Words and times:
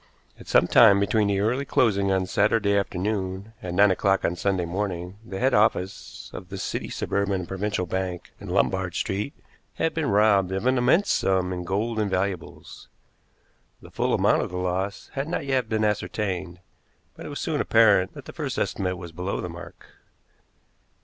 At 0.39 0.47
some 0.47 0.65
time 0.65 0.99
between 0.99 1.27
the 1.27 1.41
early 1.41 1.63
closing 1.63 2.11
on 2.11 2.25
Saturday 2.25 2.75
afternoon 2.75 3.53
and 3.61 3.75
nine 3.77 3.91
o'clock 3.91 4.25
on 4.25 4.35
Sunday 4.35 4.65
morning 4.65 5.17
the 5.23 5.37
head 5.37 5.53
office 5.53 6.31
of 6.33 6.49
the 6.49 6.57
City, 6.57 6.89
Suburban 6.89 7.35
and 7.41 7.47
Provincial 7.47 7.85
Bank, 7.85 8.31
in 8.39 8.49
Lombard 8.49 8.95
Street, 8.95 9.31
had 9.75 9.93
been 9.93 10.09
robbed 10.09 10.51
of 10.53 10.65
an 10.65 10.79
immense 10.79 11.11
sum 11.11 11.53
in 11.53 11.65
gold 11.65 11.99
and 11.99 12.09
valuables. 12.09 12.87
The 13.79 13.91
full 13.91 14.15
amount 14.15 14.41
of 14.41 14.49
the 14.49 14.57
loss 14.57 15.11
had 15.13 15.27
not 15.27 15.45
yet 15.45 15.69
been 15.69 15.83
ascertained, 15.85 16.61
but 17.15 17.27
it 17.27 17.29
was 17.29 17.39
soon 17.39 17.61
apparent 17.61 18.15
that 18.15 18.25
the 18.25 18.33
first 18.33 18.57
estimate 18.57 18.97
was 18.97 19.11
below 19.11 19.39
the 19.39 19.49
mark. 19.49 19.85